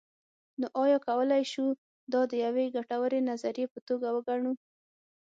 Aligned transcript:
نو 0.59 0.67
ایا 0.83 0.97
کولی 1.07 1.43
شو 1.51 1.65
دا 2.13 2.21
د 2.31 2.33
یوې 2.45 2.65
ګټورې 2.77 3.19
نظریې 3.29 3.65
په 3.73 3.79
توګه 3.87 4.07
وګڼو. 4.15 4.53